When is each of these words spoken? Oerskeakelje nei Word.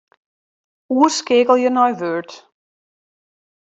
Oerskeakelje 0.95 1.69
nei 1.71 1.93
Word. 1.99 2.29